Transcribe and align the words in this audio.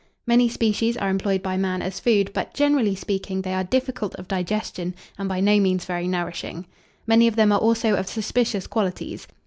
Many 0.25 0.49
species 0.49 0.97
are 0.97 1.11
employed 1.11 1.43
by 1.43 1.57
man 1.57 1.83
as 1.83 1.99
food; 1.99 2.31
but, 2.33 2.55
generally 2.55 2.95
speaking, 2.95 3.43
they 3.43 3.53
are 3.53 3.63
difficult 3.63 4.15
of 4.15 4.27
digestion, 4.27 4.95
and 5.19 5.29
by 5.29 5.41
no 5.41 5.59
means 5.59 5.85
very 5.85 6.07
nourishing. 6.07 6.65
Many 7.05 7.27
of 7.27 7.35
them 7.35 7.51
are 7.51 7.59
also 7.59 7.93
of 7.93 8.07
suspicious 8.07 8.65
qualities. 8.65 9.27